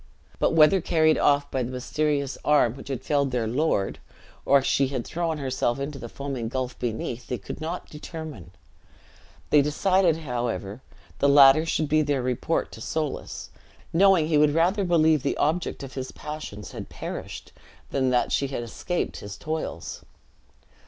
[0.39, 3.99] But whether carried off by the mysterious arm which had felled their lord,
[4.47, 8.49] or she had thrown herself into the foaming gulf beneath, they could not determine.
[9.51, 10.81] They decided, however,
[11.19, 13.51] the latter should be their report to Soulis;
[13.93, 17.51] knowing that he would rather believe the object of his passions had perished,
[17.91, 20.03] than that she had escaped his toils.